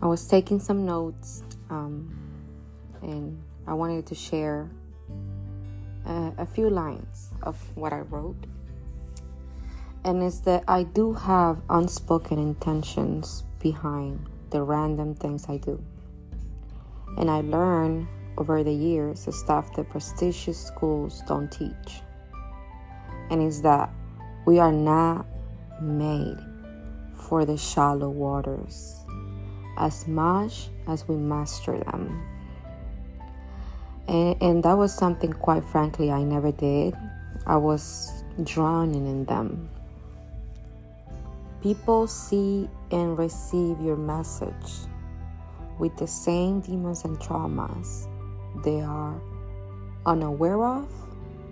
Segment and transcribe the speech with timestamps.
[0.00, 2.16] I was taking some notes um,
[3.02, 4.70] and I wanted to share
[6.06, 8.46] a, a few lines of what I wrote.
[10.04, 15.82] And it's that I do have unspoken intentions behind the random things I do.
[17.18, 18.08] And I learn
[18.38, 22.00] over the years the stuff that prestigious schools don't teach.
[23.30, 23.90] And it's that
[24.48, 25.26] we are not
[25.82, 26.38] made
[27.12, 29.04] for the shallow waters
[29.76, 32.26] as much as we master them.
[34.08, 36.94] And, and that was something, quite frankly, I never did.
[37.46, 39.68] I was drowning in them.
[41.62, 44.88] People see and receive your message
[45.78, 48.08] with the same demons and traumas
[48.64, 49.20] they are
[50.06, 50.88] unaware of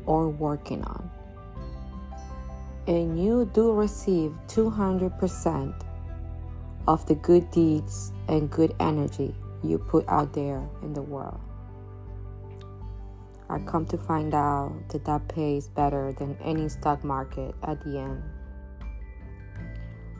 [0.06, 1.10] or working on.
[2.86, 5.82] And you do receive 200%
[6.87, 9.34] of the good deeds and good energy
[9.65, 11.40] you put out there in the world.
[13.48, 17.98] I come to find out that that pays better than any stock market at the
[17.98, 18.23] end.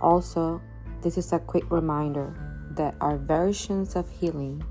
[0.01, 0.61] Also,
[1.03, 2.35] this is a quick reminder
[2.73, 4.63] that our versions of healing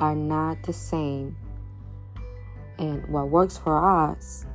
[0.00, 1.36] are not the same.
[2.78, 4.46] And what works for us,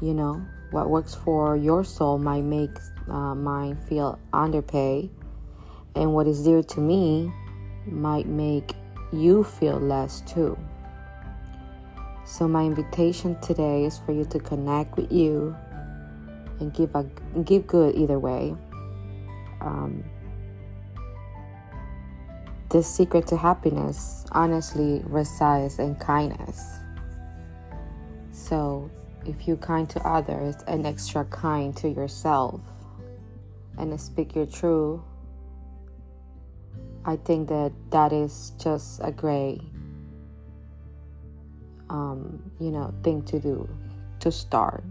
[0.00, 2.70] you know, what works for your soul might make
[3.08, 5.10] uh, mine feel underpaid
[5.94, 7.32] and what is dear to me
[7.86, 8.74] might make
[9.12, 10.58] you feel less too.
[12.24, 15.54] So, my invitation today is for you to connect with you
[16.60, 17.04] and give a
[17.44, 18.56] give good either way.
[19.60, 20.04] Um,
[22.70, 26.64] the secret to happiness honestly resides in kindness.
[28.30, 28.90] So,
[29.26, 32.60] if you're kind to others and extra kind to yourself,
[33.78, 35.00] and speak your truth
[37.04, 39.60] I think that that is just a great,
[41.90, 43.68] um, you know, thing to do
[44.20, 44.84] to start.